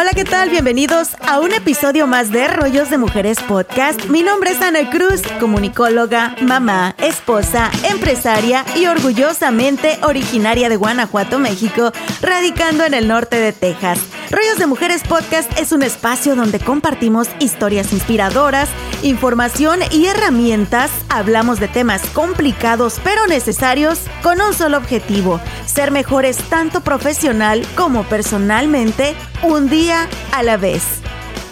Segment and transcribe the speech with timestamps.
[0.00, 0.48] Hola, ¿qué tal?
[0.48, 4.04] Bienvenidos a un episodio más de Rollos de Mujeres Podcast.
[4.04, 11.90] Mi nombre es Ana Cruz, comunicóloga, mamá, esposa, empresaria y orgullosamente originaria de Guanajuato, México,
[12.22, 13.98] radicando en el norte de Texas.
[14.30, 18.68] Rollos de Mujeres Podcast es un espacio donde compartimos historias inspiradoras,
[19.02, 20.90] información y herramientas.
[21.08, 28.04] Hablamos de temas complicados pero necesarios con un solo objetivo, ser mejores tanto profesional como
[28.04, 30.82] personalmente un día a la vez.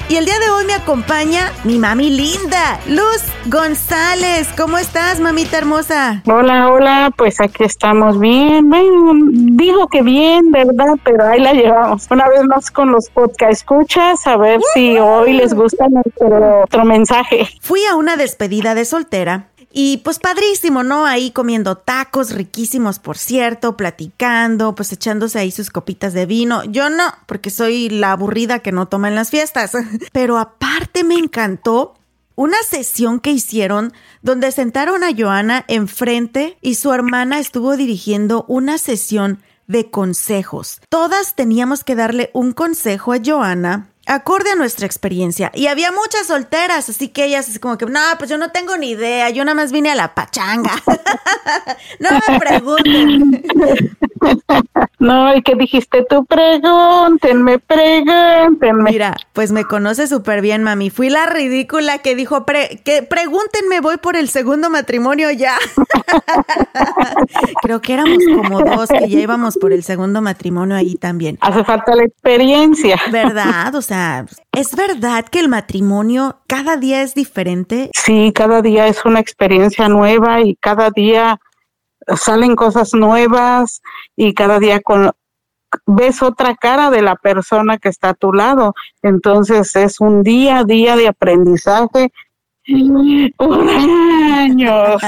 [0.09, 4.49] Y el día de hoy me acompaña mi mami linda, Luz González.
[4.57, 6.23] ¿Cómo estás, mamita hermosa?
[6.27, 8.71] Hola, hola, pues aquí estamos bien.
[8.71, 10.95] Bueno, digo que bien, ¿verdad?
[11.03, 12.07] Pero ahí la llevamos.
[12.09, 16.85] Una vez más con los podcast escuchas, a ver si hoy les gusta nuestro otro
[16.85, 17.49] mensaje.
[17.61, 21.05] Fui a una despedida de soltera y pues padrísimo, ¿no?
[21.05, 26.65] Ahí comiendo tacos riquísimos, por cierto, platicando, pues echándose ahí sus copitas de vino.
[26.65, 29.73] Yo no, porque soy la aburrida que no toma en las fiestas.
[30.13, 31.93] Pero aparte me encantó
[32.37, 38.79] una sesión que hicieron donde sentaron a Joana enfrente y su hermana estuvo dirigiendo una
[38.79, 40.81] sesión de consejos.
[40.89, 45.51] Todas teníamos que darle un consejo a Joana acorde a nuestra experiencia.
[45.55, 48.77] Y había muchas solteras, así que ellas es como que, no, pues yo no tengo
[48.77, 50.73] ni idea, yo nada más vine a la pachanga.
[52.01, 53.45] no me pregunten.
[54.99, 58.91] No, y que dijiste tú, pregúntenme, pregúntenme.
[58.91, 60.89] Mira, pues me conoce súper bien, mami.
[60.89, 65.57] Fui la ridícula que dijo, que pregúntenme, voy por el segundo matrimonio ya.
[67.63, 71.37] Creo que éramos como dos que ya íbamos por el segundo matrimonio ahí también.
[71.43, 72.99] Hace falta la experiencia.
[73.13, 73.75] ¿Verdad?
[73.75, 73.96] O sea,
[74.53, 77.91] ¿es verdad que el matrimonio cada día es diferente?
[77.95, 81.39] Sí, cada día es una experiencia nueva y cada día
[82.17, 83.83] salen cosas nuevas
[84.17, 85.11] y cada día con,
[85.87, 88.75] ves otra cara de la persona que está a tu lado.
[89.03, 92.13] Entonces es un día a día de aprendizaje.
[94.35, 95.03] años.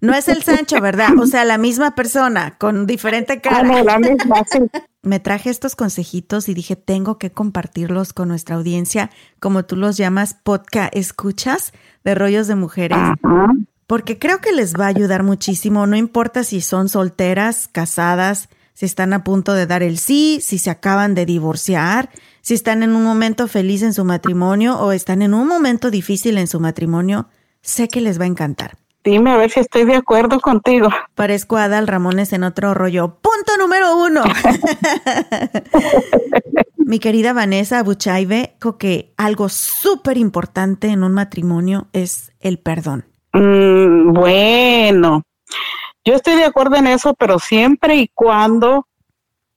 [0.00, 1.10] No es el Sancho, ¿verdad?
[1.18, 3.78] O sea, la misma persona con diferente cara.
[3.78, 4.58] Ah, la misma, sí.
[5.04, 9.96] Me traje estos consejitos y dije, tengo que compartirlos con nuestra audiencia, como tú los
[9.96, 11.72] llamas, podcast escuchas
[12.02, 12.98] de rollos de mujeres
[13.86, 18.86] porque creo que les va a ayudar muchísimo, no importa si son solteras, casadas, si
[18.86, 22.10] están a punto de dar el sí, si se acaban de divorciar,
[22.40, 26.38] si están en un momento feliz en su matrimonio o están en un momento difícil
[26.38, 27.28] en su matrimonio,
[27.62, 28.76] sé que les va a encantar.
[29.04, 30.88] Dime a ver si estoy de acuerdo contigo.
[31.14, 33.18] Parezco a Adal Ramones en otro rollo.
[33.20, 34.24] Punto número uno.
[36.78, 43.04] Mi querida Vanessa Buchaive, que algo súper importante en un matrimonio es el perdón.
[43.34, 45.22] Mm, bueno,
[46.02, 48.86] yo estoy de acuerdo en eso, pero siempre y cuando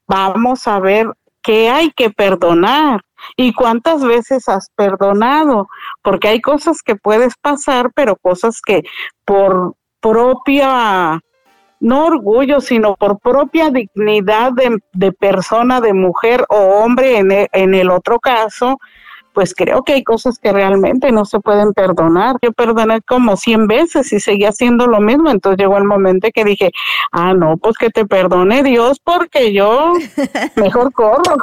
[0.07, 1.07] vamos a ver
[1.41, 3.01] qué hay que perdonar
[3.35, 5.67] y cuántas veces has perdonado,
[6.01, 8.83] porque hay cosas que puedes pasar, pero cosas que
[9.25, 11.19] por propia,
[11.79, 17.47] no orgullo, sino por propia dignidad de, de persona, de mujer o hombre en e,
[17.51, 18.77] en el otro caso,
[19.37, 22.37] pues creo que hay cosas que realmente no se pueden perdonar.
[22.41, 26.43] Yo perdoné como 100 veces y seguía haciendo lo mismo, entonces llegó el momento que
[26.43, 26.71] dije,
[27.11, 29.93] ah, no, pues que te perdone Dios porque yo
[30.55, 31.37] mejor corro.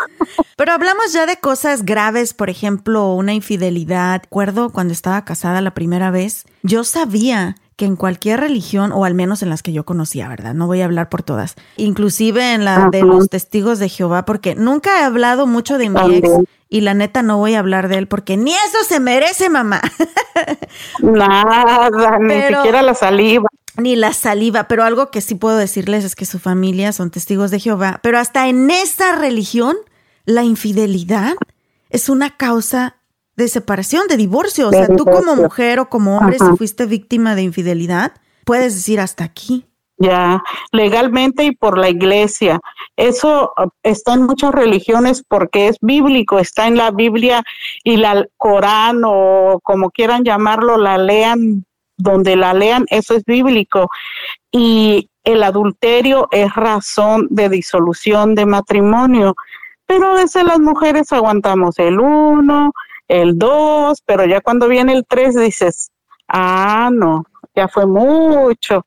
[0.57, 4.23] Pero hablamos ya de cosas graves, por ejemplo, una infidelidad.
[4.23, 9.15] Recuerdo cuando estaba casada la primera vez, yo sabía que en cualquier religión, o al
[9.15, 10.55] menos en las que yo conocía, ¿verdad?
[10.55, 11.55] No voy a hablar por todas.
[11.77, 16.17] Inclusive en la de los testigos de Jehová, porque nunca he hablado mucho de mi
[16.17, 16.29] ex
[16.75, 19.81] y la neta no voy a hablar de él porque ni eso se merece, mamá.
[21.01, 23.47] Nada, ni siquiera la saliva.
[23.77, 27.53] Ni la saliva, pero algo que sí puedo decirles es que su familia son testigos
[27.53, 29.77] de Jehová, pero hasta en esa religión,
[30.25, 31.35] la infidelidad
[31.91, 32.97] es una causa
[33.37, 34.67] de separación, de divorcio.
[34.67, 38.99] O sea, tú como mujer o como hombre, si fuiste víctima de infidelidad, puedes decir
[38.99, 39.65] hasta aquí.
[39.97, 40.43] Ya,
[40.73, 42.61] legalmente y por la iglesia.
[42.97, 43.53] Eso
[43.83, 47.45] está en muchas religiones porque es bíblico, está en la Biblia
[47.85, 51.65] y la Corán o como quieran llamarlo, la lean
[51.97, 53.89] donde la lean, eso es bíblico.
[54.51, 59.35] Y el adulterio es razón de disolución de matrimonio.
[59.87, 62.73] Pero a veces las mujeres aguantamos el uno,
[63.09, 65.91] el dos, pero ya cuando viene el tres dices,
[66.29, 67.25] ah, no,
[67.55, 68.87] ya fue mucho.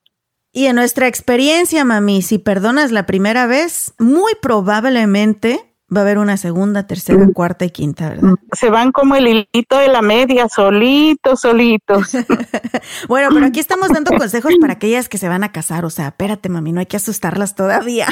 [0.58, 6.18] Y en nuestra experiencia, mami, si perdonas la primera vez, muy probablemente va a haber
[6.18, 7.32] una segunda, tercera, mm.
[7.32, 8.34] cuarta y quinta, ¿verdad?
[8.52, 12.12] Se van como el hilito de la media, solitos, solitos.
[13.08, 15.86] bueno, pero aquí estamos dando consejos para aquellas que se van a casar.
[15.86, 18.06] O sea, espérate, mami, no hay que asustarlas todavía.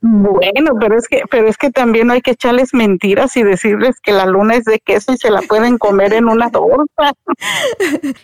[0.00, 3.96] bueno, pero es que, pero es que también no hay que echarles mentiras y decirles
[4.00, 7.14] que la luna es de queso y se la pueden comer en una torta.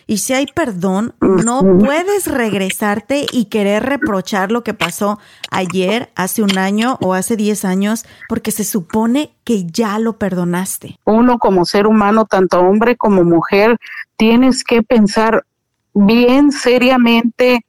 [0.07, 5.19] y si hay perdón, no puedes regresarte y querer reprochar lo que pasó
[5.49, 10.97] ayer, hace un año o hace diez años porque se supone que ya lo perdonaste.
[11.03, 13.77] Uno como ser humano, tanto hombre como mujer,
[14.15, 15.43] tienes que pensar
[15.93, 17.65] bien seriamente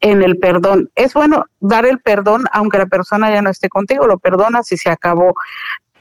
[0.00, 0.88] en el perdón.
[0.94, 4.76] Es bueno dar el perdón aunque la persona ya no esté contigo, lo perdonas y
[4.76, 5.34] se acabó.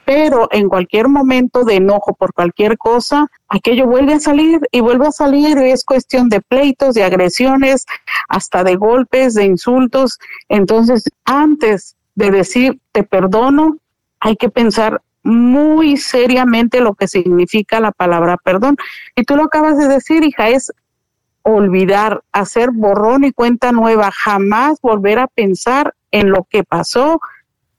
[0.05, 5.07] Pero en cualquier momento de enojo por cualquier cosa, aquello vuelve a salir y vuelve
[5.07, 5.57] a salir.
[5.57, 7.87] Es cuestión de pleitos, de agresiones,
[8.29, 10.19] hasta de golpes, de insultos.
[10.49, 13.79] Entonces, antes de decir te perdono,
[14.23, 18.77] hay que pensar muy seriamente lo que significa la palabra perdón.
[19.15, 20.71] Y tú lo acabas de decir, hija, es
[21.43, 27.19] olvidar, hacer borrón y cuenta nueva, jamás volver a pensar en lo que pasó.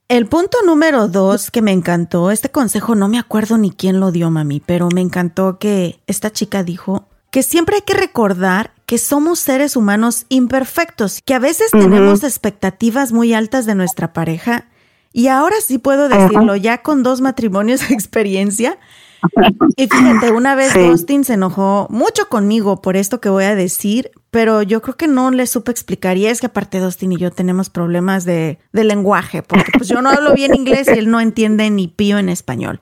[0.08, 4.12] El punto número dos que me encantó, este consejo no me acuerdo ni quién lo
[4.12, 8.98] dio, mami, pero me encantó que esta chica dijo que siempre hay que recordar que
[8.98, 14.66] somos seres humanos imperfectos, que a veces tenemos expectativas muy altas de nuestra pareja
[15.16, 18.78] y ahora sí puedo decirlo, ya con dos matrimonios de experiencia.
[19.76, 24.10] Y fíjate, una vez Austin se enojó mucho conmigo por esto que voy a decir,
[24.30, 26.18] pero yo creo que no le supe explicar.
[26.18, 30.02] Y es que aparte Austin y yo tenemos problemas de, de lenguaje, porque pues yo
[30.02, 32.80] no hablo bien inglés y él no entiende ni pío en español.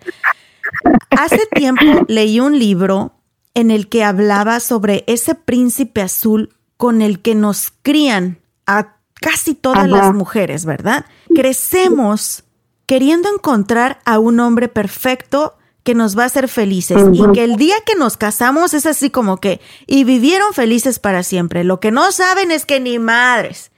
[1.11, 3.13] Hace tiempo leí un libro
[3.55, 9.55] en el que hablaba sobre ese príncipe azul con el que nos crían a casi
[9.55, 11.07] todas las mujeres, ¿verdad?
[11.35, 12.45] Crecemos
[12.87, 17.57] queriendo encontrar a un hombre perfecto que nos va a hacer felices y que el
[17.57, 21.65] día que nos casamos es así como que y vivieron felices para siempre.
[21.65, 23.73] Lo que no saben es que ni madres.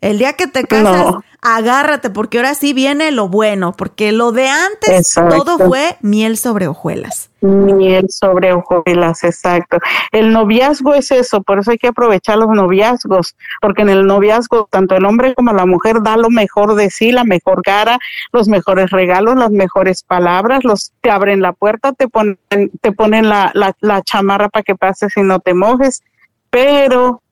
[0.00, 4.48] El día que te casas, agárrate porque ahora sí viene lo bueno, porque lo de
[4.48, 7.30] antes todo fue miel sobre hojuelas.
[7.40, 9.78] Miel sobre hojuelas, exacto.
[10.12, 14.68] El noviazgo es eso, por eso hay que aprovechar los noviazgos, porque en el noviazgo
[14.70, 17.98] tanto el hombre como la mujer da lo mejor de sí, la mejor cara,
[18.32, 22.38] los mejores regalos, las mejores palabras, los te abren la puerta, te ponen,
[22.82, 26.02] te ponen la, la, la chamarra para que pases y no te mojes,
[26.50, 27.22] pero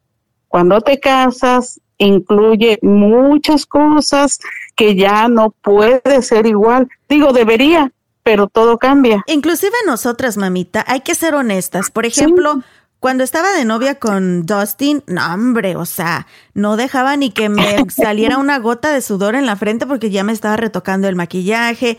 [0.49, 4.39] cuando te casas incluye muchas cosas
[4.77, 6.89] que ya no puede ser igual.
[7.09, 7.93] Digo, debería,
[8.23, 9.23] pero todo cambia.
[9.27, 11.91] Inclusive nosotras, mamita, hay que ser honestas.
[11.91, 12.63] Por ejemplo,
[13.01, 17.85] cuando estaba de novia con Dustin, no hombre, o sea, no dejaba ni que me
[17.91, 21.99] saliera una gota de sudor en la frente porque ya me estaba retocando el maquillaje.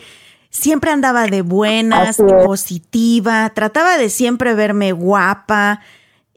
[0.50, 5.82] Siempre andaba de buenas, positiva, trataba de siempre verme guapa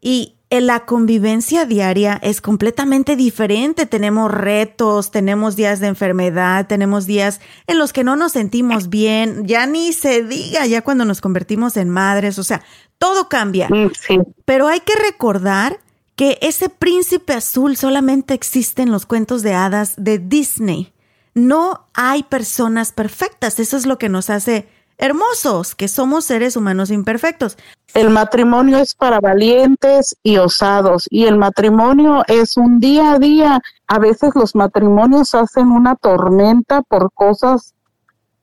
[0.02, 3.87] y en la convivencia diaria es completamente diferente.
[3.87, 9.47] Tenemos retos, tenemos días de enfermedad, tenemos días en los que no nos sentimos bien,
[9.47, 12.62] ya ni se diga, ya cuando nos convertimos en madres, o sea,
[12.99, 13.71] todo cambia.
[13.71, 13.92] Mm,
[14.44, 15.80] Pero hay que recordar
[16.16, 20.92] que ese príncipe azul solamente existe en los cuentos de hadas de Disney.
[21.32, 24.68] No hay personas perfectas, eso es lo que nos hace
[25.02, 27.59] hermosos, que somos seres humanos imperfectos.
[27.92, 33.61] El matrimonio es para valientes y osados y el matrimonio es un día a día.
[33.88, 37.75] A veces los matrimonios hacen una tormenta por cosas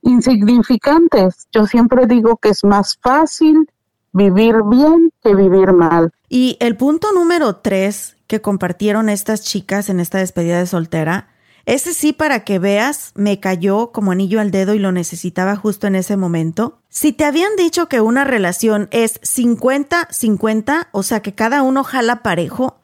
[0.02, 1.48] insignificantes.
[1.54, 3.70] Yo siempre digo que es más fácil
[4.12, 6.12] vivir bien que vivir mal.
[6.28, 11.30] Y el punto número tres que compartieron estas chicas en esta despedida de soltera
[11.70, 15.86] ese sí, para que veas, me cayó como anillo al dedo y lo necesitaba justo
[15.86, 16.82] en ese momento.
[16.90, 22.24] Si te habían dicho que una relación es 50-50, o sea que cada uno jala
[22.24, 22.80] parejo,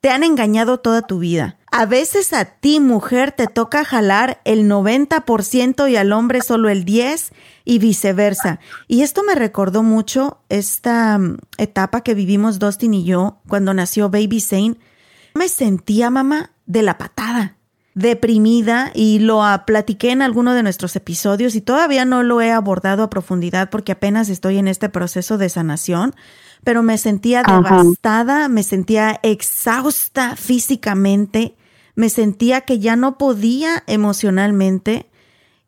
[0.00, 1.58] te han engañado toda tu vida.
[1.70, 6.86] A veces a ti, mujer, te toca jalar el 90% y al hombre solo el
[6.86, 7.32] 10%
[7.66, 8.60] y viceversa.
[8.88, 14.08] Y esto me recordó mucho esta mm, etapa que vivimos Dustin y yo cuando nació
[14.08, 14.76] Baby Zane
[15.34, 17.56] Me sentía, mamá, de la patada,
[17.94, 23.02] deprimida y lo platiqué en alguno de nuestros episodios y todavía no lo he abordado
[23.02, 26.14] a profundidad porque apenas estoy en este proceso de sanación,
[26.64, 31.56] pero me sentía devastada, me sentía exhausta físicamente,
[31.94, 35.10] me sentía que ya no podía emocionalmente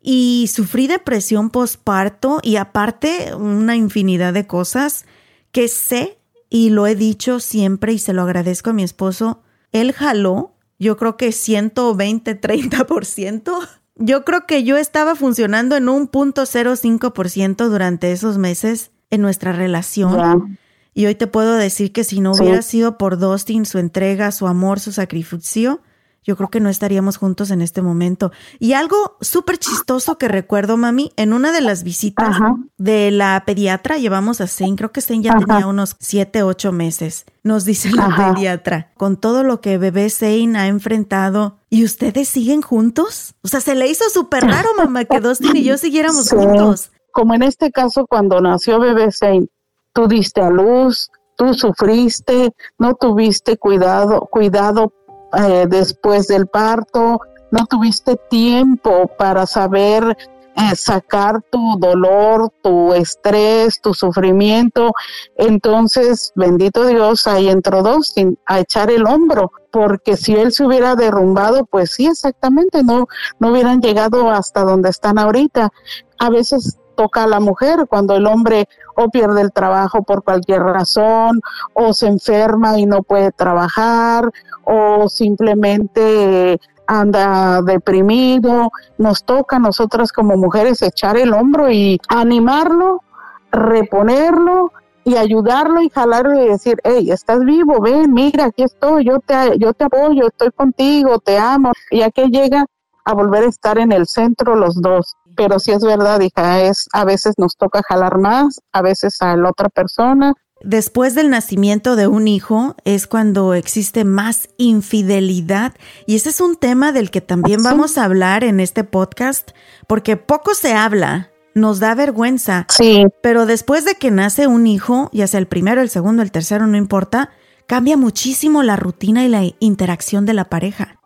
[0.00, 5.04] y sufrí depresión postparto y aparte una infinidad de cosas
[5.52, 9.42] que sé y lo he dicho siempre y se lo agradezco a mi esposo.
[9.72, 13.68] Él jaló, yo creo que 120, 30%.
[13.96, 19.52] Yo creo que yo estaba funcionando en un punto 0.5% durante esos meses en nuestra
[19.52, 20.58] relación.
[20.94, 24.46] Y hoy te puedo decir que si no hubiera sido por Dustin, su entrega, su
[24.46, 25.80] amor, su sacrificio,
[26.24, 28.32] yo creo que no estaríamos juntos en este momento.
[28.58, 32.38] Y algo súper chistoso que recuerdo, mami, en una de las visitas
[32.78, 37.26] de la pediatra, llevamos a Zane, creo que Zane ya tenía unos siete, ocho meses.
[37.42, 42.62] Nos dice la pediatra, con todo lo que bebé Zane ha enfrentado, ¿y ustedes siguen
[42.62, 43.34] juntos?
[43.42, 46.90] O sea, se le hizo súper raro, mamá, que Dustin y yo siguiéramos juntos.
[47.12, 49.48] Como en este caso, cuando nació bebé Zane,
[49.92, 54.92] tú diste a luz, tú sufriste, no tuviste cuidado, cuidado
[55.36, 60.16] eh, después del parto, no tuviste tiempo para saber
[60.56, 64.92] eh, sacar tu dolor, tu estrés, tu sufrimiento.
[65.36, 70.94] Entonces, bendito Dios, ahí entró Dustin a echar el hombro, porque si él se hubiera
[70.94, 73.08] derrumbado, pues sí, exactamente, no,
[73.40, 75.72] no hubieran llegado hasta donde están ahorita.
[76.18, 80.62] A veces toca a la mujer cuando el hombre o pierde el trabajo por cualquier
[80.62, 81.40] razón,
[81.72, 84.30] o se enferma y no puede trabajar,
[84.64, 93.02] o simplemente anda deprimido, nos toca a nosotras como mujeres echar el hombro y animarlo,
[93.50, 94.72] reponerlo
[95.04, 99.58] y ayudarlo y jalarlo y decir, hey, estás vivo, ven, mira, aquí estoy, yo te,
[99.58, 102.64] yo te apoyo, estoy contigo, te amo, y a que llega
[103.04, 105.14] a volver a estar en el centro los dos.
[105.36, 109.36] Pero si es verdad, hija, es, a veces nos toca jalar más, a veces a
[109.36, 115.74] la otra persona, Después del nacimiento de un hijo es cuando existe más infidelidad
[116.06, 119.50] y ese es un tema del que también vamos a hablar en este podcast
[119.86, 122.66] porque poco se habla, nos da vergüenza.
[122.70, 123.04] Sí.
[123.22, 126.66] Pero después de que nace un hijo, ya sea el primero, el segundo, el tercero,
[126.66, 127.28] no importa,
[127.66, 130.98] cambia muchísimo la rutina y la interacción de la pareja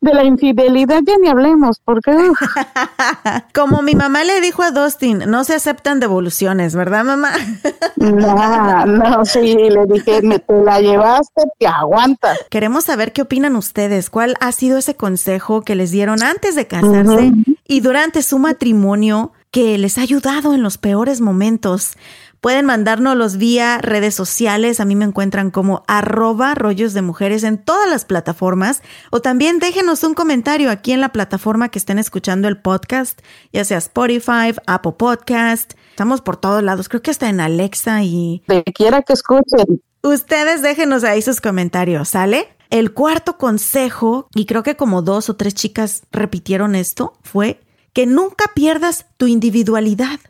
[0.00, 2.12] de la infidelidad ya ni hablemos, porque...
[3.54, 7.32] Como mi mamá le dijo a Dustin, no se aceptan devoluciones, ¿verdad, mamá?
[7.96, 12.38] no, no, sí, le dije, me te la llevaste, te aguantas.
[12.50, 16.66] Queremos saber qué opinan ustedes, cuál ha sido ese consejo que les dieron antes de
[16.66, 17.32] casarse
[17.66, 21.96] y durante su matrimonio que les ha ayudado en los peores momentos.
[22.40, 24.80] Pueden mandárnoslos vía redes sociales.
[24.80, 28.82] A mí me encuentran como arroba rollos de mujeres en todas las plataformas.
[29.10, 33.20] O también déjenos un comentario aquí en la plataforma que estén escuchando el podcast,
[33.52, 35.74] ya sea Spotify, Apple Podcast.
[35.90, 36.88] Estamos por todos lados.
[36.88, 38.42] Creo que hasta en Alexa y...
[38.48, 39.82] De quiera que escuchen.
[40.02, 42.48] Ustedes déjenos ahí sus comentarios, ¿sale?
[42.70, 47.60] El cuarto consejo, y creo que como dos o tres chicas repitieron esto, fue
[47.92, 50.20] que nunca pierdas tu individualidad.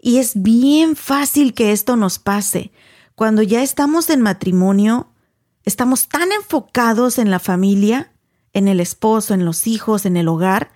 [0.00, 2.72] Y es bien fácil que esto nos pase.
[3.14, 5.08] Cuando ya estamos en matrimonio,
[5.64, 8.12] estamos tan enfocados en la familia,
[8.52, 10.72] en el esposo, en los hijos, en el hogar,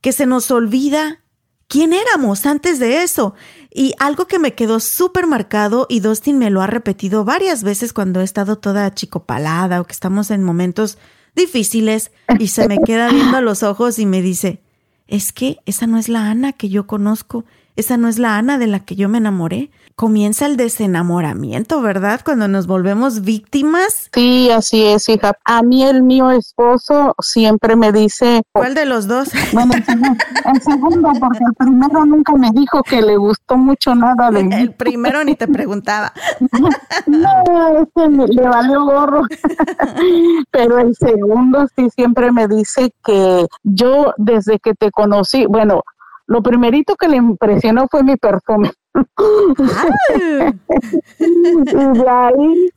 [0.00, 1.20] que se nos olvida
[1.66, 3.34] quién éramos antes de eso.
[3.72, 7.92] Y algo que me quedó súper marcado y Dustin me lo ha repetido varias veces
[7.92, 10.98] cuando he estado toda chicopalada o que estamos en momentos
[11.34, 14.60] difíciles y se me queda viendo a los ojos y me dice,
[15.06, 17.44] es que esa no es la Ana que yo conozco,
[17.78, 19.70] esa no es la Ana de la que yo me enamoré.
[19.94, 22.20] Comienza el desenamoramiento, ¿verdad?
[22.24, 24.10] Cuando nos volvemos víctimas.
[24.12, 25.32] Sí, así es, hija.
[25.44, 28.42] A mí el mío esposo siempre me dice...
[28.52, 29.30] ¿Cuál de los dos?
[29.52, 34.42] Bueno, el segundo, porque el primero nunca me dijo que le gustó mucho nada de
[34.42, 34.54] mí.
[34.54, 36.12] El primero ni te preguntaba.
[37.06, 39.22] no, ese le valió gorro.
[40.50, 45.82] Pero el segundo sí siempre me dice que yo desde que te conocí, bueno,
[46.28, 48.70] lo primerito que le impresionó fue mi perfume.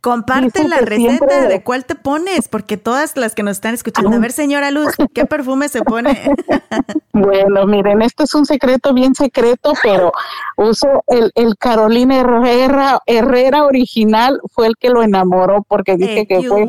[0.02, 4.20] Comparte la receta de cuál te pones, porque todas las que nos están escuchando, a
[4.20, 6.12] ver señora Luz, ¿qué perfume se pone?
[7.14, 10.12] bueno, miren, esto es un secreto bien secreto, pero
[10.58, 16.42] uso el, el Carolina Herrera, Herrera original, fue el que lo enamoró porque dice que
[16.44, 16.66] fue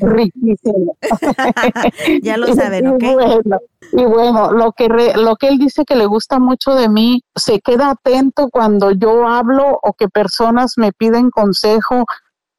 [0.00, 0.96] riquísimo.
[2.22, 3.04] ya lo saben, ¿ok?
[3.92, 7.60] Y bueno, lo que, lo que él dice que le gusta mucho de mí, se
[7.60, 12.04] queda atento cuando yo hablo o que personas me piden consejo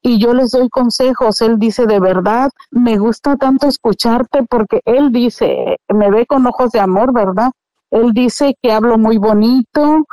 [0.02, 1.40] y yo les doy consejos.
[1.40, 6.72] Él dice, de verdad, me gusta tanto escucharte porque él dice, me ve con ojos
[6.72, 7.50] de amor, ¿verdad?
[7.90, 10.06] Él dice que hablo muy bonito,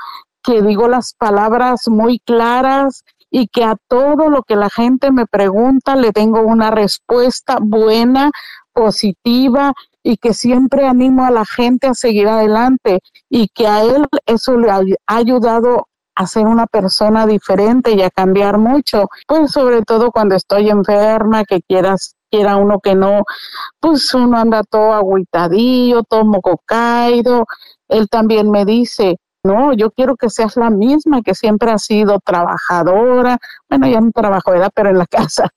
[0.44, 5.26] que digo las palabras muy claras y que a todo lo que la gente me
[5.26, 8.32] pregunta le tengo una respuesta buena,
[8.74, 14.06] positiva y que siempre animo a la gente a seguir adelante y que a él
[14.26, 19.82] eso le ha ayudado a ser una persona diferente y a cambiar mucho, pues sobre
[19.84, 23.24] todo cuando estoy enferma, que quieras quiera uno que no,
[23.80, 27.46] pues uno anda todo agüitadillo, todo mococaído.
[27.88, 32.20] Él también me dice, no, yo quiero que seas la misma que siempre has sido
[32.20, 33.38] trabajadora,
[33.70, 34.72] bueno, ya no trabajo, ¿verdad?
[34.74, 35.50] Pero en la casa,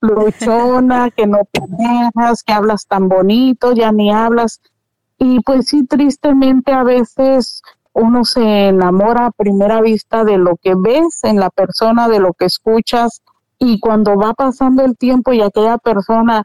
[0.00, 4.60] luchona, que no te dejas, que hablas tan bonito, ya ni hablas.
[5.18, 7.60] Y pues sí, tristemente a veces
[7.92, 12.32] uno se enamora a primera vista de lo que ves en la persona, de lo
[12.32, 13.22] que escuchas,
[13.58, 16.44] y cuando va pasando el tiempo y aquella persona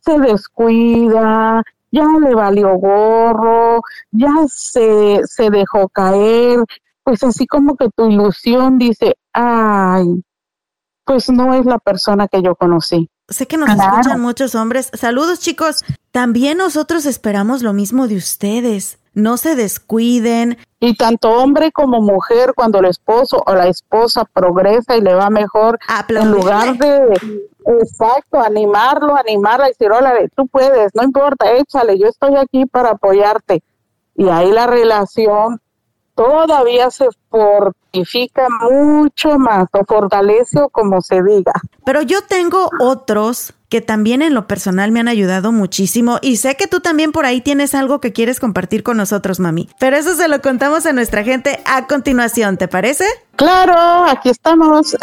[0.00, 3.80] se descuida, ya le valió gorro,
[4.10, 6.60] ya se, se dejó caer,
[7.02, 10.22] pues así como que tu ilusión dice, ay,
[11.04, 13.10] pues no es la persona que yo conocí.
[13.28, 14.90] Sé que nos escuchan muchos hombres.
[14.94, 15.84] Saludos chicos.
[16.10, 18.98] También nosotros esperamos lo mismo de ustedes.
[19.14, 20.58] No se descuiden.
[20.80, 25.30] Y tanto hombre como mujer, cuando el esposo o la esposa progresa y le va
[25.30, 27.18] mejor, en lugar de,
[27.80, 32.90] exacto, animarlo, animarla y decir, hola, tú puedes, no importa, échale, yo estoy aquí para
[32.90, 33.62] apoyarte.
[34.14, 35.61] Y ahí la relación
[36.14, 41.52] todavía se fortifica mucho más o fortalece o como se diga.
[41.84, 46.56] Pero yo tengo otros que también en lo personal me han ayudado muchísimo y sé
[46.56, 49.70] que tú también por ahí tienes algo que quieres compartir con nosotros, mami.
[49.78, 53.06] Pero eso se lo contamos a nuestra gente a continuación, ¿te parece?
[53.36, 54.94] Claro, aquí estamos.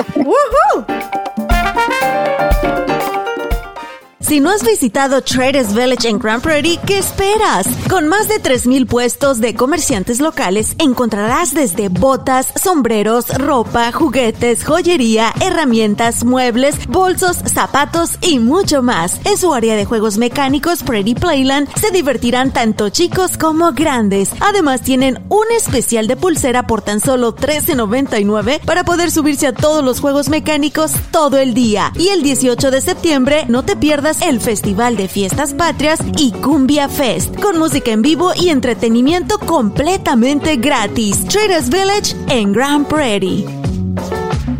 [4.29, 7.65] Si no has visitado Traders Village en Grand Prairie, ¿qué esperas?
[7.89, 15.33] Con más de 3.000 puestos de comerciantes locales, encontrarás desde botas, sombreros, ropa, juguetes, joyería,
[15.41, 19.19] herramientas, muebles, bolsos, zapatos y mucho más.
[19.25, 24.29] En su área de juegos mecánicos, Prairie Playland, se divertirán tanto chicos como grandes.
[24.41, 29.83] Además, tienen un especial de pulsera por tan solo $13.99 para poder subirse a todos
[29.83, 31.91] los juegos mecánicos todo el día.
[31.95, 36.89] Y el 18 de septiembre, no te pierdas el Festival de Fiestas Patrias y Cumbia
[36.89, 41.25] Fest, con música en vivo y entretenimiento completamente gratis.
[41.25, 43.58] Traders Village en Grand Prairie.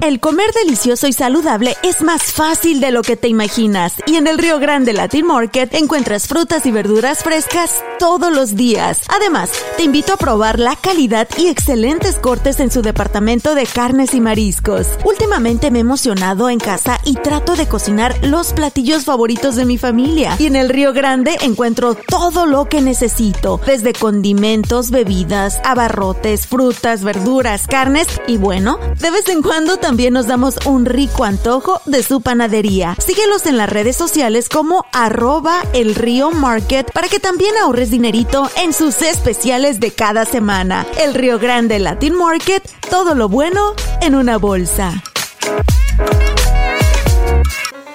[0.02, 4.28] El comer delicioso y saludable es más fácil de lo que te imaginas y en
[4.28, 9.02] el Río Grande Latin Market encuentras frutas y verduras frescas todos los días.
[9.10, 14.14] Además, te invito a probar la calidad y excelentes cortes en su departamento de carnes
[14.14, 14.88] y mariscos.
[15.04, 19.78] Últimamente me he emocionado en casa y trato de cocinar los platillos favoritos de mi
[19.78, 26.48] familia y en el Río Grande encuentro todo lo que necesito, desde condimentos, bebidas, abarrotes,
[26.48, 31.24] frutas, verduras, carnes y bueno, de vez en cuando también también nos damos un rico
[31.24, 32.96] antojo de su panadería.
[33.00, 38.52] Síguelos en las redes sociales como arroba el río market para que también ahorres dinerito
[38.62, 40.86] en sus especiales de cada semana.
[41.00, 43.74] El Río Grande Latin Market, todo lo bueno
[44.04, 45.02] en una bolsa.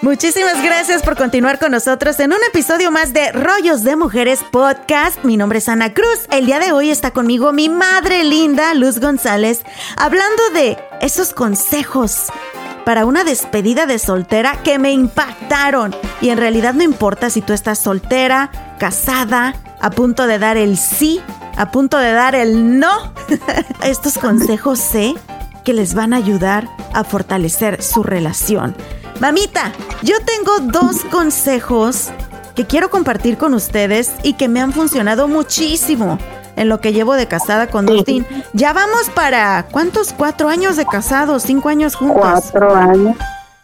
[0.05, 5.25] Muchísimas gracias por continuar con nosotros en un episodio más de Rollos de Mujeres Podcast.
[5.25, 6.27] Mi nombre es Ana Cruz.
[6.31, 9.62] El día de hoy está conmigo mi madre linda, Luz González,
[9.97, 12.27] hablando de esos consejos
[12.85, 15.97] para una despedida de soltera que me impactaron.
[16.21, 20.77] Y en realidad no importa si tú estás soltera, casada, a punto de dar el
[20.77, 21.23] sí,
[21.57, 23.14] a punto de dar el no.
[23.83, 25.14] Estos consejos sé
[25.64, 28.77] que les van a ayudar a fortalecer su relación.
[29.20, 29.72] Mamita,
[30.03, 32.11] yo tengo dos consejos
[32.55, 36.18] que quiero compartir con ustedes y que me han funcionado muchísimo
[36.57, 38.27] en lo que llevo de casada con Dustin.
[38.53, 40.12] Ya vamos para, ¿cuántos?
[40.12, 41.42] ¿Cuatro años de casados?
[41.44, 42.50] ¿Cinco años juntos?
[42.53, 43.16] Cuatro años.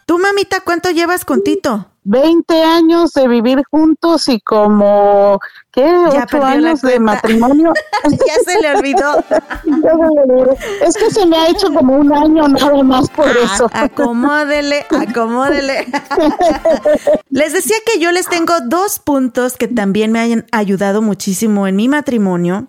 [0.06, 1.89] ¿Tú, mamita, cuánto llevas con Tito?
[2.04, 5.38] 20 años de vivir juntos y como,
[5.70, 5.84] ¿qué?
[5.84, 7.72] Ocho años de matrimonio.
[8.10, 9.18] ya se le olvidó.
[10.86, 13.70] es que se me ha hecho como un año nada más por ah, eso.
[13.72, 15.86] Acomódele, acomódele.
[17.30, 21.76] les decía que yo les tengo dos puntos que también me hayan ayudado muchísimo en
[21.76, 22.68] mi matrimonio,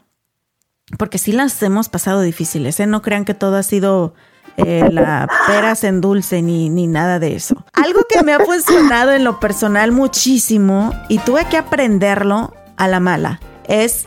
[0.97, 2.85] porque sí las hemos pasado difíciles, ¿eh?
[2.85, 4.13] No crean que todo ha sido
[4.57, 7.63] eh, la peras en dulce ni, ni nada de eso.
[7.73, 12.99] Algo que me ha funcionado en lo personal muchísimo y tuve que aprenderlo a la
[12.99, 14.05] mala es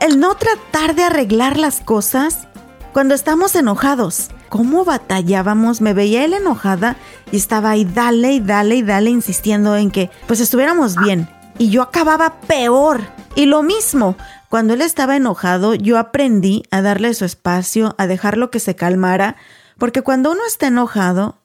[0.00, 2.48] el no tratar de arreglar las cosas
[2.92, 4.30] cuando estamos enojados.
[4.48, 5.80] cómo batallábamos.
[5.80, 6.96] Me veía él enojada
[7.30, 11.28] y estaba ahí, dale y dale y dale, insistiendo en que pues estuviéramos bien.
[11.56, 13.00] Y yo acababa peor.
[13.36, 14.16] Y lo mismo,
[14.48, 19.36] cuando él estaba enojado, yo aprendí a darle su espacio, a dejarlo que se calmara,
[19.80, 21.38] porque cuando uno está enojado,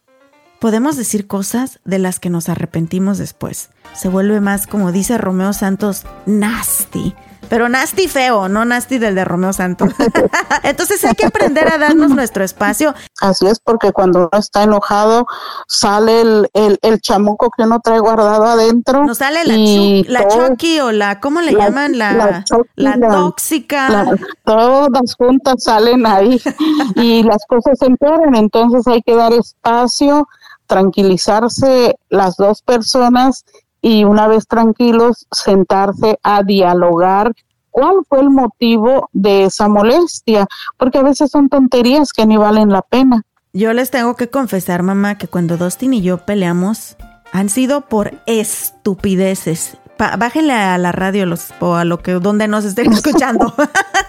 [0.59, 3.69] podemos decir cosas de las que nos arrepentimos después.
[3.93, 7.15] Se vuelve más, como dice Romeo Santos, nasty.
[7.49, 9.91] Pero nasty feo, no nasty del de Romeo Santos.
[10.63, 12.93] Entonces hay que aprender a darnos nuestro espacio.
[13.21, 15.27] Así es, porque cuando uno está enojado,
[15.67, 19.05] sale el, el, chamuco que uno trae guardado adentro.
[19.05, 19.55] Nos sale la,
[20.07, 21.97] la chucky o la, ¿cómo le llaman?
[21.97, 22.43] La,
[22.75, 24.05] la, tóxica.
[24.43, 26.41] todas juntas salen ahí
[26.95, 28.35] y las cosas se empeoran.
[28.35, 30.27] Entonces hay que dar espacio,
[30.67, 33.45] tranquilizarse las dos personas
[33.85, 37.31] y una vez tranquilos sentarse a dialogar
[37.69, 42.69] cuál fue el motivo de esa molestia, porque a veces son tonterías que ni valen
[42.69, 43.21] la pena.
[43.53, 46.97] Yo les tengo que confesar, mamá, que cuando Dustin y yo peleamos
[47.31, 49.77] han sido por estupideces.
[49.99, 53.53] bájenle a la radio los, o a lo que donde nos estén escuchando.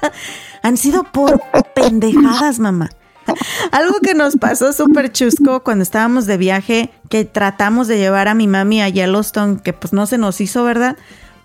[0.62, 1.39] han sido por
[1.75, 2.89] pendejadas, mamá.
[3.73, 8.35] Algo que nos pasó súper chusco cuando estábamos de viaje, que tratamos de llevar a
[8.35, 10.97] mi mami a Yellowstone, que pues no se nos hizo, ¿verdad?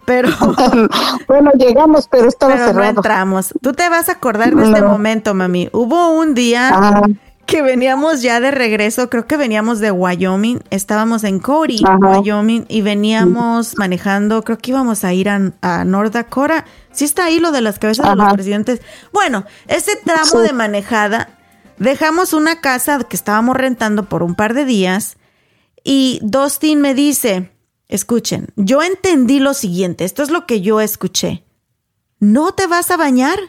[0.06, 0.30] Pero
[1.28, 3.54] bueno, llegamos, pero estaba pero No entramos.
[3.62, 5.70] Tú te vas a acordar de este momento, mami.
[5.72, 7.04] Hubo un día
[7.46, 12.82] que veníamos ya de regreso, creo que veníamos de Wyoming, estábamos en Cody, Wyoming, y
[12.82, 16.66] veníamos manejando, creo que íbamos a ir a, North Dakota.
[16.92, 18.82] Sí está ahí lo de las cabezas de los presidentes.
[19.12, 21.30] Bueno, ese tramo de manejada
[21.82, 25.18] Dejamos una casa que estábamos rentando por un par de días
[25.84, 27.54] y Dustin me dice,
[27.88, 31.44] escuchen, yo entendí lo siguiente, esto es lo que yo escuché.
[32.20, 33.40] ¿No te vas a bañar?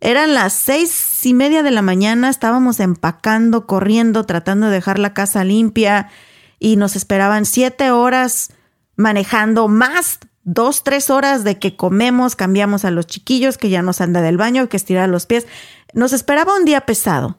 [0.00, 5.14] Eran las seis y media de la mañana, estábamos empacando, corriendo, tratando de dejar la
[5.14, 6.10] casa limpia
[6.58, 8.50] y nos esperaban siete horas
[8.96, 14.02] manejando más dos, tres horas de que comemos, cambiamos a los chiquillos que ya nos
[14.02, 15.46] anda del baño, que estirar los pies.
[15.94, 17.38] Nos esperaba un día pesado.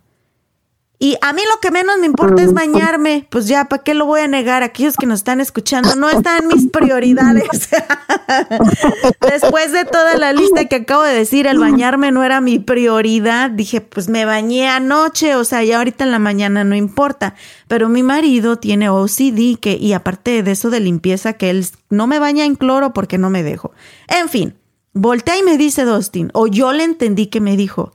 [1.02, 3.26] Y a mí lo que menos me importa es bañarme.
[3.30, 4.64] Pues ya, ¿para qué lo voy a negar?
[4.64, 7.48] Aquellos que nos están escuchando, no están mis prioridades.
[9.22, 13.50] Después de toda la lista que acabo de decir, el bañarme no era mi prioridad.
[13.50, 17.34] Dije, pues me bañé anoche, o sea, ya ahorita en la mañana no importa.
[17.70, 22.08] Pero mi marido tiene OCD, que, y aparte de eso de limpieza, que él no
[22.08, 23.72] me baña en cloro porque no me dejo.
[24.10, 24.58] En fin,
[24.92, 27.94] voltea y me dice Dustin, o yo le entendí que me dijo,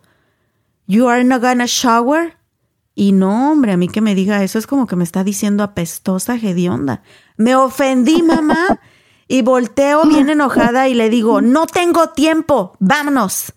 [0.87, 2.39] You are not gonna shower?
[2.95, 5.65] Y no, hombre, a mí que me diga eso es como que me está diciendo
[5.65, 7.03] apestosa hedionda.
[7.37, 8.81] Me ofendí, mamá,
[9.27, 13.53] y volteo bien enojada y le digo, no tengo tiempo, vámonos.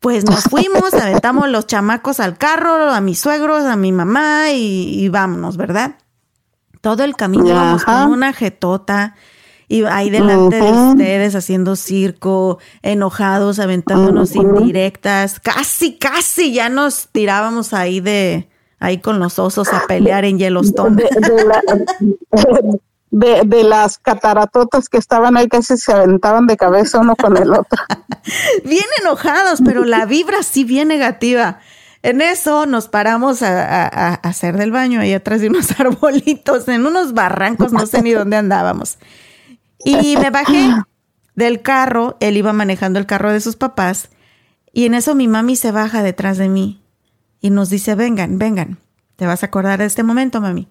[0.00, 5.08] Pues nos fuimos, aventamos los chamacos al carro, a mis suegros, a mi mamá y,
[5.08, 5.96] vámonos, ¿verdad?
[6.80, 9.14] Todo el camino íbamos con una jetota
[9.68, 17.72] y ahí delante de ustedes haciendo circo, enojados, aventándonos indirectas, casi, casi ya nos tirábamos
[17.72, 18.48] ahí de,
[18.78, 21.02] ahí con los osos a pelear en Yellowstone.
[23.10, 27.50] De, de, las cataratotas que estaban ahí casi se aventaban de cabeza uno con el
[27.50, 27.82] otro.
[28.64, 31.58] bien enojados, pero la vibra sí bien negativa.
[32.02, 36.86] En eso nos paramos a, a, hacer del baño ahí atrás de unos arbolitos, en
[36.86, 38.98] unos barrancos, no sé ni dónde andábamos.
[39.84, 40.70] Y me bajé
[41.34, 44.08] del carro, él iba manejando el carro de sus papás,
[44.72, 46.82] y en eso mi mami se baja detrás de mí
[47.40, 48.78] y nos dice, vengan, vengan,
[49.16, 50.68] ¿te vas a acordar de este momento, mami?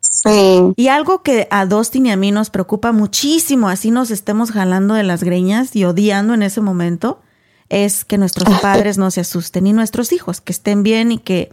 [0.00, 0.72] Sí.
[0.76, 4.94] Y algo que a Dustin y a mí nos preocupa muchísimo, así nos estemos jalando
[4.94, 7.20] de las greñas y odiando en ese momento,
[7.68, 11.50] es que nuestros padres no se asusten y nuestros hijos, que estén bien y que,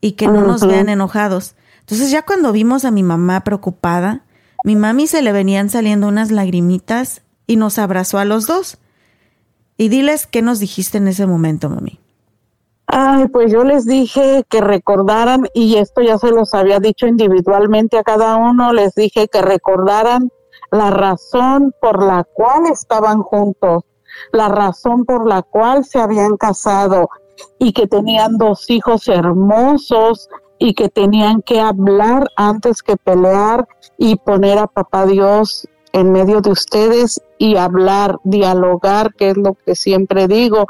[0.00, 1.54] y que no nos vean enojados.
[1.80, 4.22] Entonces ya cuando vimos a mi mamá preocupada,
[4.64, 8.78] mi mami se le venían saliendo unas lagrimitas y nos abrazó a los dos.
[9.76, 11.98] Y diles qué nos dijiste en ese momento, mami.
[12.86, 17.96] Ay, pues yo les dije que recordaran, y esto ya se los había dicho individualmente
[17.96, 20.30] a cada uno, les dije que recordaran
[20.72, 23.84] la razón por la cual estaban juntos,
[24.32, 27.08] la razón por la cual se habían casado
[27.58, 30.28] y que tenían dos hijos hermosos
[30.60, 33.66] y que tenían que hablar antes que pelear
[33.98, 39.56] y poner a papá Dios en medio de ustedes y hablar, dialogar, que es lo
[39.66, 40.66] que siempre digo,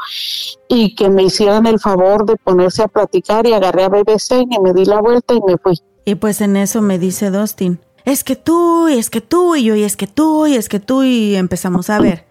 [0.68, 4.58] y que me hicieran el favor de ponerse a platicar y agarré a BBC y
[4.60, 5.78] me di la vuelta y me fui.
[6.04, 9.64] Y pues en eso me dice Dustin, es que tú, y es que tú, y
[9.64, 12.24] yo, y es que tú, y es que tú, y empezamos a ver.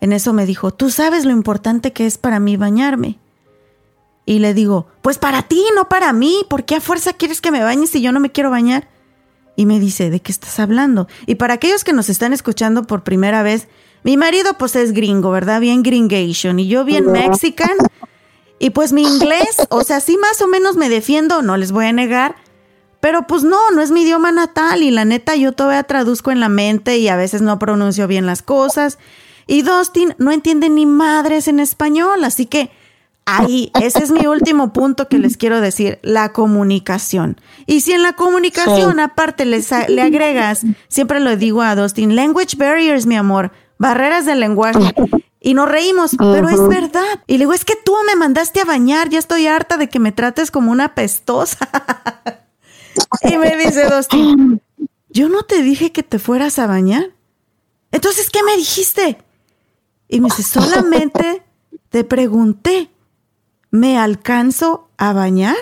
[0.00, 3.18] En eso me dijo, tú sabes lo importante que es para mí bañarme.
[4.32, 6.46] Y le digo, pues para ti, no para mí.
[6.48, 8.88] ¿Por qué a fuerza quieres que me bañe si yo no me quiero bañar?
[9.56, 11.06] Y me dice, ¿de qué estás hablando?
[11.26, 13.68] Y para aquellos que nos están escuchando por primera vez,
[14.04, 15.60] mi marido pues es gringo, ¿verdad?
[15.60, 17.76] Bien gringation y yo bien mexican.
[18.58, 21.84] Y pues mi inglés, o sea, sí más o menos me defiendo, no les voy
[21.84, 22.36] a negar,
[23.00, 26.40] pero pues no, no es mi idioma natal y la neta yo todavía traduzco en
[26.40, 28.98] la mente y a veces no pronuncio bien las cosas.
[29.46, 32.70] Y Dustin no entiende ni madres en español, así que
[33.24, 37.40] Ahí, ese es mi último punto que les quiero decir, la comunicación.
[37.66, 43.06] Y si en la comunicación aparte le agregas, siempre lo digo a Dustin, language barriers,
[43.06, 44.94] mi amor, barreras del lenguaje.
[45.40, 47.22] Y nos reímos, pero es verdad.
[47.26, 49.98] Y le digo, es que tú me mandaste a bañar, ya estoy harta de que
[49.98, 51.68] me trates como una pestosa.
[53.22, 54.62] y me dice Dustin,
[55.10, 57.10] yo no te dije que te fueras a bañar.
[57.90, 59.18] Entonces, ¿qué me dijiste?
[60.08, 61.42] Y me dice, solamente
[61.88, 62.91] te pregunté
[63.72, 65.56] ¿me alcanzo a bañar?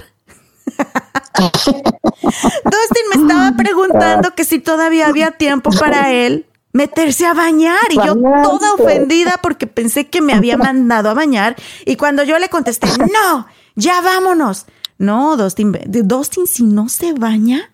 [1.39, 7.97] Dustin me estaba preguntando que si todavía había tiempo para él meterse a bañar y
[7.97, 12.51] yo toda ofendida porque pensé que me había mandado a bañar y cuando yo le
[12.51, 14.67] contesté, no, ya vámonos.
[14.99, 17.71] No, Dustin, Dustin si no se baña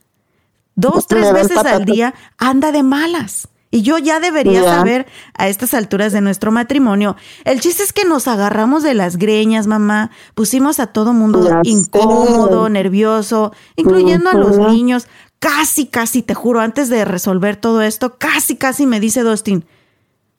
[0.77, 3.49] dos, tres veces al día, anda de malas.
[3.77, 7.15] Y yo ya debería saber a estas alturas de nuestro matrimonio.
[7.45, 10.11] El chiste es que nos agarramos de las greñas, mamá.
[10.35, 15.09] Pusimos a todo mundo incómodo, nervioso, incluyendo a los niños.
[15.41, 19.67] Casi, casi, te juro, antes de resolver todo esto, casi, casi me dice Dustin,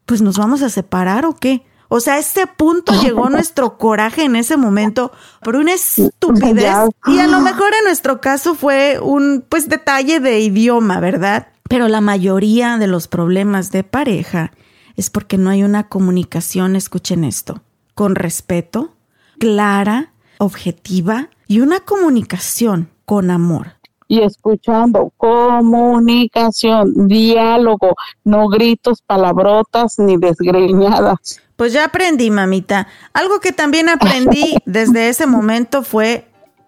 [0.08, 1.64] pues nos vamos a separar o qué?
[1.90, 5.12] O sea, a ese punto llegó nuestro coraje en ese momento
[5.44, 6.74] por una estupidez.
[7.06, 11.50] Y a lo mejor en nuestro caso fue un, pues, detalle de idioma, ¿verdad?
[11.70, 14.52] Pero la mayoría de los problemas de pareja
[14.96, 17.62] es porque no hay una comunicación, escuchen esto,
[17.94, 18.94] con respeto,
[19.40, 23.74] clara, objetiva y una comunicación con amor.
[24.10, 31.42] Y escuchando, comunicación, diálogo, no gritos, palabrotas ni desgreñadas.
[31.58, 32.88] Pues ya aprendí, mamita.
[33.14, 36.28] Algo que también aprendí desde ese momento fue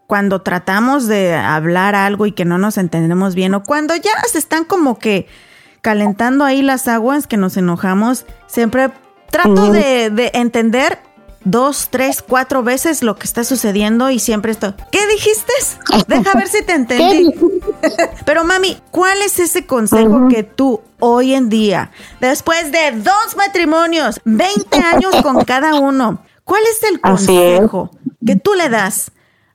[0.09, 4.39] cuando tratamos de hablar algo y que no nos entendemos bien o cuando ya se
[4.39, 5.27] están como que
[5.81, 8.89] calentando ahí las aguas que nos enojamos, siempre
[9.29, 10.97] trato de, de, entender
[11.43, 15.53] dos, tres, cuatro veces lo que está sucediendo y siempre esto, ¿qué dijiste?
[16.07, 17.35] Deja ver si te entendí.
[18.25, 24.21] Pero mami, ¿cuál es ese consejo que tú hoy en día, después de dos matrimonios,
[24.25, 27.91] 20 años con cada uno, cuál es el consejo
[28.25, 29.11] que tú le das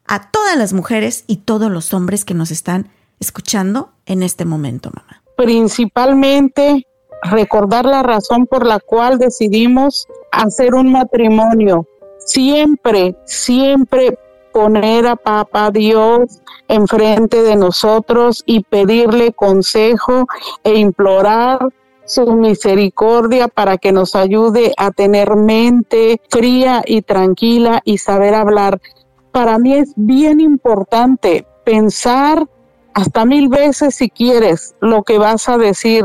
[0.06, 2.90] a todas las mujeres y todos los hombres que nos están
[3.20, 5.22] escuchando en este momento, mamá?
[5.36, 6.86] Principalmente
[7.22, 11.86] recordar la razón por la cual decidimos hacer un matrimonio.
[12.18, 14.18] Siempre, siempre
[14.52, 20.26] poner a Papá Dios enfrente de nosotros y pedirle consejo
[20.62, 21.68] e implorar
[22.06, 28.80] su misericordia para que nos ayude a tener mente fría y tranquila y saber hablar
[29.34, 32.46] para mí es bien importante pensar
[32.94, 36.04] hasta mil veces si quieres lo que vas a decir.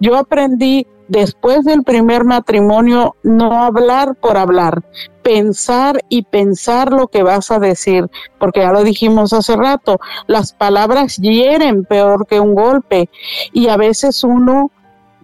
[0.00, 4.82] Yo aprendí después del primer matrimonio no hablar por hablar,
[5.22, 10.54] pensar y pensar lo que vas a decir, porque ya lo dijimos hace rato, las
[10.54, 13.10] palabras hieren peor que un golpe
[13.52, 14.70] y a veces uno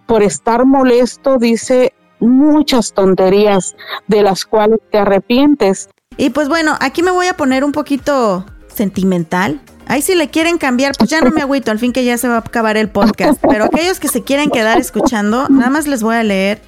[0.05, 7.03] por estar molesto dice muchas tonterías de las cuales te arrepientes y pues bueno, aquí
[7.03, 9.61] me voy a poner un poquito sentimental.
[9.87, 12.27] Ahí si le quieren cambiar, pues ya no me agüito, al fin que ya se
[12.27, 13.39] va a acabar el podcast.
[13.49, 16.61] Pero aquellos que se quieren quedar escuchando, nada más les voy a leer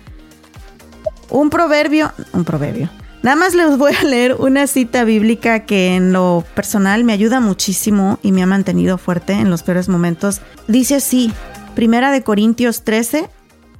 [1.29, 2.89] un proverbio, un proverbio.
[3.21, 7.41] Nada más les voy a leer una cita bíblica que en lo personal me ayuda
[7.41, 10.39] muchísimo y me ha mantenido fuerte en los peores momentos.
[10.67, 11.33] Dice así,
[11.75, 13.29] Primera de Corintios 13,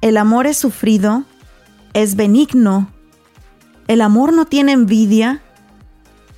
[0.02, 1.24] el amor es sufrido,
[1.94, 2.90] es benigno,
[3.88, 5.42] el amor no tiene envidia,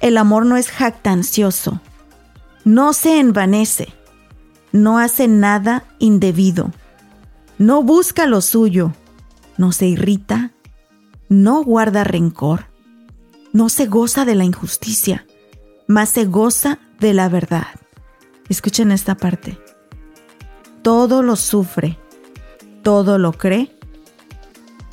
[0.02, 1.80] el amor no es jactancioso,
[2.64, 3.94] no se envanece,
[4.72, 6.72] no hace nada indebido,
[7.56, 8.92] no busca lo suyo,
[9.56, 10.50] no se irrita,
[11.28, 12.66] no guarda rencor,
[13.52, 15.24] no se goza de la injusticia,
[15.86, 17.68] mas se goza de la verdad.
[18.48, 19.58] Escuchen esta parte.
[20.82, 21.96] Todo lo sufre,
[22.82, 23.78] todo lo cree,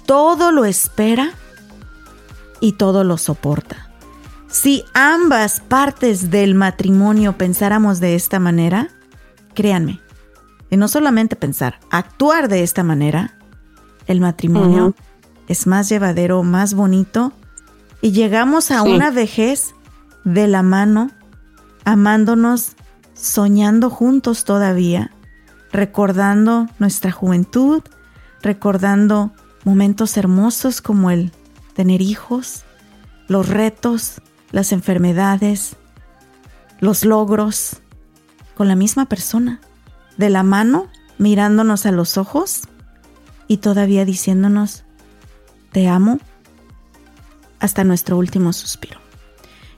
[0.05, 1.31] todo lo espera
[2.59, 3.88] y todo lo soporta.
[4.49, 8.89] Si ambas partes del matrimonio pensáramos de esta manera,
[9.53, 10.01] créanme,
[10.71, 13.37] y no solamente pensar, actuar de esta manera,
[14.07, 14.95] el matrimonio
[15.47, 17.31] es más llevadero, más bonito
[18.01, 19.75] y llegamos a una vejez
[20.23, 21.11] de la mano,
[21.85, 22.71] amándonos,
[23.13, 25.11] soñando juntos todavía,
[25.71, 27.83] recordando nuestra juventud,
[28.41, 29.31] recordando
[29.63, 31.31] momentos hermosos como el
[31.75, 32.63] tener hijos,
[33.27, 35.75] los retos, las enfermedades,
[36.79, 37.77] los logros,
[38.55, 39.61] con la misma persona,
[40.17, 42.63] de la mano, mirándonos a los ojos
[43.47, 44.83] y todavía diciéndonos,
[45.71, 46.19] te amo
[47.59, 48.99] hasta nuestro último suspiro.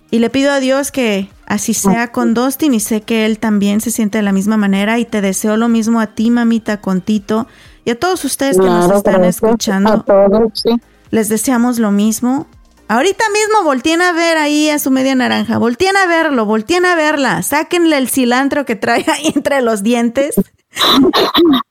[0.10, 3.80] Y le pido a Dios que así sea con Dustin y sé que él también
[3.80, 7.00] se siente de la misma manera y te deseo lo mismo a ti, mamita, con
[7.00, 7.48] Tito
[7.86, 10.06] y a todos ustedes que nos están escuchando.
[11.12, 12.48] Les deseamos lo mismo.
[12.92, 15.58] Ahorita mismo volteen a ver ahí a su media naranja.
[15.58, 17.42] Volteen a verlo, volteen a verla.
[17.42, 20.36] Sáquenle el cilantro que trae ahí entre los dientes.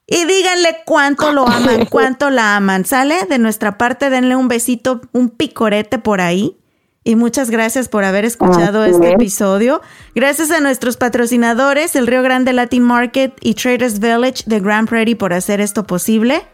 [0.06, 2.86] Y díganle cuánto lo aman, cuánto la aman.
[2.86, 3.26] ¿Sale?
[3.28, 6.56] De nuestra parte, denle un besito, un picorete por ahí.
[7.04, 9.82] Y muchas gracias por haber escuchado este episodio.
[10.14, 15.16] Gracias a nuestros patrocinadores, el Río Grande Latin Market y Traders Village de Grand Prairie
[15.16, 16.46] por hacer esto posible.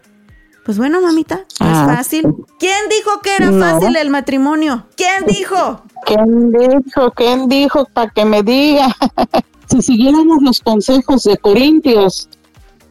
[0.66, 1.92] Pues bueno, mamita, es ah.
[1.94, 2.24] fácil.
[2.58, 4.84] ¿Quién dijo que era fácil el matrimonio?
[4.96, 5.84] ¿Quién dijo?
[6.04, 7.12] ¿Quién dijo?
[7.12, 7.84] ¿Quién dijo?
[7.84, 8.88] Para que me diga.
[9.70, 12.28] si siguiéramos los consejos de Corintios,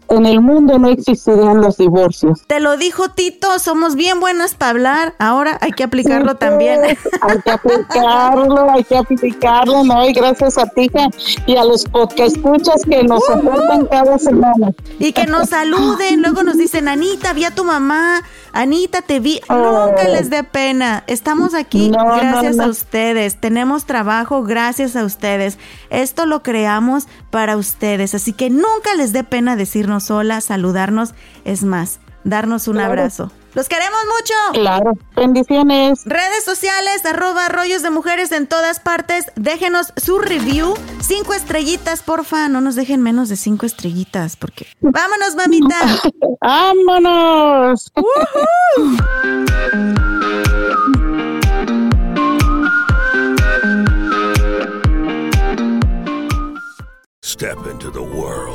[0.10, 2.41] en el mundo no existirían los divorcios.
[2.48, 5.15] Te lo dijo Tito, somos bien buenas para hablar.
[5.20, 6.82] Ahora hay que aplicarlo también.
[6.84, 10.08] Hay que aplicarlo, hay que aplicarlo, ¿no?
[10.08, 10.89] Y gracias a ti
[11.46, 14.72] y a los que escuchas que nos soportan cada semana.
[15.00, 18.22] Y que nos saluden, luego nos dicen, Anita, vi a tu mamá,
[18.54, 19.39] Anita, te vi.
[19.50, 21.04] Nunca les dé pena.
[21.08, 23.39] Estamos aquí gracias a ustedes.
[23.39, 25.58] Tenemos trabajo gracias a ustedes.
[25.89, 28.15] Esto lo creamos para ustedes.
[28.15, 31.13] Así que nunca les dé pena decirnos hola, saludarnos.
[31.43, 33.31] Es más, darnos un abrazo.
[33.55, 34.34] Los queremos mucho.
[34.62, 34.91] Claro.
[35.15, 36.03] Bendiciones.
[36.03, 39.27] Redes sociales, arroba rollos de mujeres en todas partes.
[39.38, 40.73] Déjenos su review.
[40.99, 42.49] Cinco estrellitas, porfa.
[42.49, 44.67] No nos dejen menos de cinco estrellitas, porque.
[44.81, 45.77] ¡Vámonos, mamita!
[46.41, 47.91] ¡Vámonos!
[57.21, 58.55] Step into the world